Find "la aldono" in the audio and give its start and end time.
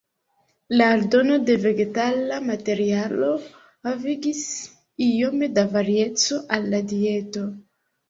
0.81-1.37